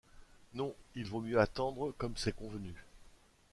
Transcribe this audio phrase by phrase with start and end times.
[0.55, 2.73] Non, il vaut mieux attendre comme c’est convenu.